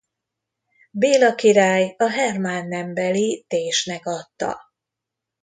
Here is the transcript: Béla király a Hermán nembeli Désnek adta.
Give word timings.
Béla 0.91 1.35
király 1.35 1.95
a 1.97 2.09
Hermán 2.09 2.67
nembeli 2.67 3.45
Désnek 3.47 4.05
adta. 4.05 4.71